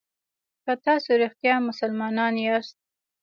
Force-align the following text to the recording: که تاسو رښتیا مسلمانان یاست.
که 0.63 0.73
تاسو 0.85 1.09
رښتیا 1.23 1.55
مسلمانان 1.67 2.33
یاست. 2.45 2.77